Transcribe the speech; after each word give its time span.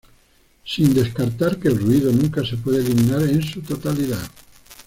Sin 0.65 0.95
descartar 0.95 1.57
que 1.59 1.67
el 1.67 1.77
ruido 1.79 2.11
nunca 2.11 2.43
se 2.43 2.57
puede 2.57 2.79
eliminar 2.79 3.21
en 3.21 3.43
su 3.43 3.61
totalidad. 3.61 4.31